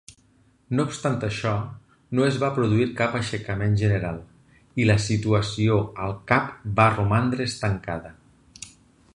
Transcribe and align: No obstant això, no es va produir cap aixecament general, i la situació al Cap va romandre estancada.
No 0.77 0.85
obstant 0.91 1.17
això, 1.25 1.51
no 2.19 2.25
es 2.29 2.39
va 2.43 2.49
produir 2.55 2.87
cap 3.01 3.19
aixecament 3.19 3.77
general, 3.83 4.19
i 4.85 4.89
la 4.93 4.97
situació 5.09 5.79
al 6.07 6.19
Cap 6.33 6.67
va 6.81 6.89
romandre 6.97 7.51
estancada. 7.53 8.15